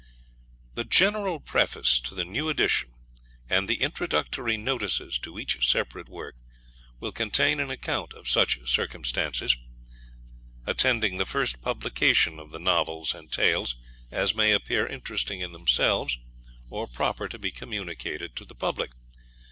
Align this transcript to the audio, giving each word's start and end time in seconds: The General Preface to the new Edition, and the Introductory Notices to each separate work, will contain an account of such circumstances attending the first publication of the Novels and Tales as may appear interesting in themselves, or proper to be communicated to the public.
The 0.73 0.83
General 0.83 1.39
Preface 1.39 1.99
to 1.99 2.15
the 2.15 2.25
new 2.25 2.49
Edition, 2.49 2.91
and 3.47 3.69
the 3.69 3.83
Introductory 3.83 4.57
Notices 4.57 5.19
to 5.19 5.37
each 5.37 5.63
separate 5.69 6.09
work, 6.09 6.37
will 6.99 7.11
contain 7.11 7.59
an 7.59 7.69
account 7.69 8.11
of 8.15 8.27
such 8.27 8.67
circumstances 8.67 9.55
attending 10.65 11.17
the 11.17 11.27
first 11.27 11.61
publication 11.61 12.39
of 12.39 12.49
the 12.49 12.57
Novels 12.57 13.13
and 13.13 13.31
Tales 13.31 13.75
as 14.11 14.33
may 14.33 14.53
appear 14.53 14.87
interesting 14.87 15.41
in 15.41 15.51
themselves, 15.51 16.17
or 16.67 16.87
proper 16.87 17.27
to 17.29 17.37
be 17.37 17.51
communicated 17.51 18.35
to 18.37 18.43
the 18.43 18.55
public. 18.55 18.89